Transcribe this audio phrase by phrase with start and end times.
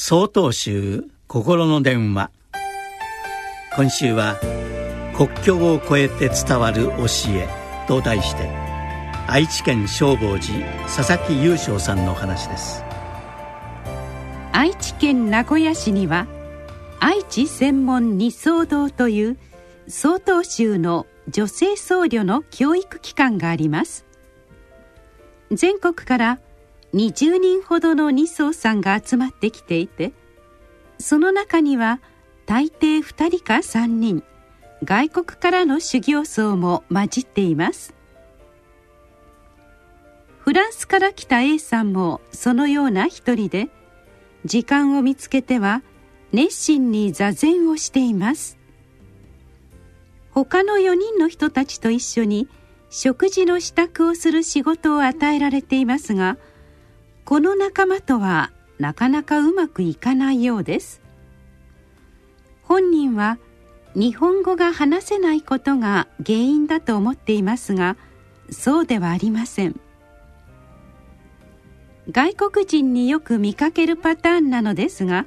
[0.00, 2.30] 総統集心の電話。
[3.74, 4.36] 今週は
[5.16, 7.48] 「国境を越えて伝わる教え」
[7.88, 8.48] と題して
[9.26, 12.84] 愛知県消防寺佐々木雄翔さんの話です。
[14.52, 16.28] 愛知県名古屋市には
[17.00, 19.36] 愛知専門二層堂という
[19.88, 24.06] 曹洞宗の女性僧侶の教育機関があります。
[25.50, 26.38] 全国から
[26.94, 30.12] 20人ほどの二層さんが集まってきていて
[30.98, 32.00] その中には
[32.46, 34.22] 大抵2人か3人
[34.84, 37.94] 外国からの修行僧も混じっています。
[40.38, 43.68] フランスから来た A さんもそのような一人で
[44.44, 45.82] 時間を見つけては
[46.32, 48.56] 熱心に座禅をしています。
[50.30, 52.48] 他の4人の人たちと一緒に
[52.88, 56.38] 食事の支度をする仕事を与えられていますが
[57.28, 61.02] この仲間とはなかなかうまくいかないようです。
[62.62, 63.38] 本人は
[63.94, 67.98] 日本語が話せないことが原因だと思っていますが
[68.48, 69.78] そうではありません。
[72.10, 75.26] 外国人によく見かけるパターンなのですが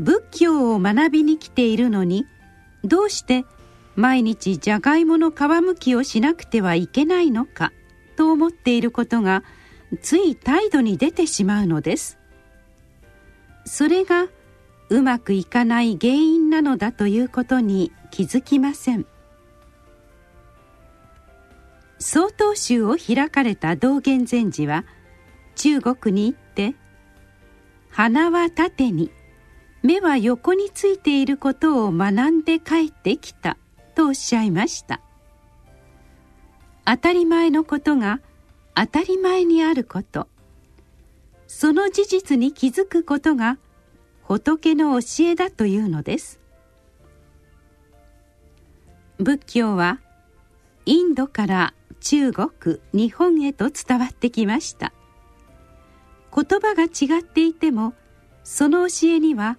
[0.00, 2.24] 仏教を学びに来ているのに
[2.84, 3.44] どうして
[3.96, 7.70] 毎日じゃがいもの皮むきをしなくてはいけないのか
[8.16, 9.44] と思っていることが
[10.02, 12.18] つい態度に出てしまうのです。
[13.64, 14.28] それが
[14.88, 19.06] うまくいかない原因なのだということに気づきません。
[21.98, 24.84] 曹洞宗を開かれた道元禅師は
[25.54, 26.74] 中国に行って
[27.90, 29.10] 「鼻は縦に
[29.82, 33.56] 目は横についていることを学んで帰ってきた」
[33.96, 35.00] とおっしゃいました。
[36.84, 38.20] 当たり前のことが
[38.78, 40.28] 当たり前にあること。
[41.46, 43.56] その事実に気づくことが
[44.22, 46.40] 仏の教えだというのです。
[49.18, 50.00] 仏教は
[50.84, 54.92] インドから中国日本へと伝わってきました。
[56.34, 57.94] 言葉が違っていても
[58.44, 59.56] その教えには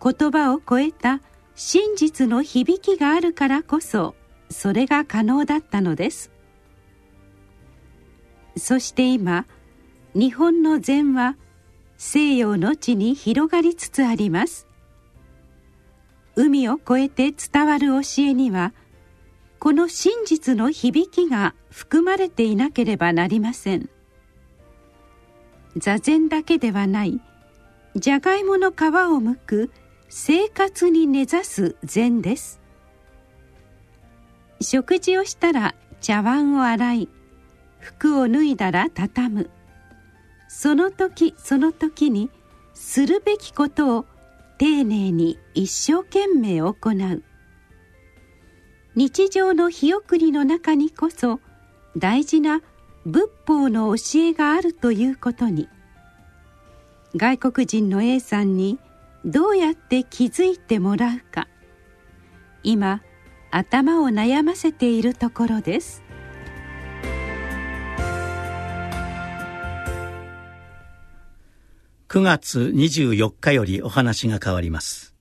[0.00, 1.20] 言葉を超えた
[1.56, 4.14] 真実の響きがあるからこそ
[4.50, 6.31] それが可能だったのです。
[8.56, 9.46] そして今
[10.14, 11.36] 日本の禅は
[11.96, 14.66] 西洋の地に広がりつつあります。
[16.34, 18.72] 海を越えて伝わる教えには
[19.58, 23.88] この真実の響きが含まれていなければなりません。
[25.76, 27.20] 座禅だけではない
[27.96, 29.70] じゃがいもの皮を剥く
[30.08, 32.60] 生活に根ざす禅です。
[34.60, 37.08] 食事をしたら茶碗を洗い
[37.82, 39.50] 服を脱いだら畳む。
[40.48, 42.30] その時その時に
[42.74, 44.06] するべきことを
[44.58, 47.22] 丁寧に一生懸命行う。
[48.94, 51.40] 日常の日送りの中にこそ
[51.96, 52.60] 大事な
[53.04, 55.68] 仏法の教えがあるということに。
[57.16, 58.78] 外国人の A さんに
[59.24, 61.48] どうやって気づいてもらうか。
[62.62, 63.02] 今
[63.50, 66.02] 頭を悩ませているところです。
[72.12, 75.11] 9月24日よりお話が変わります。